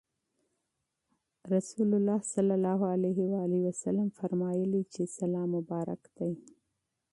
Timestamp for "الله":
1.97-2.19, 2.57-2.79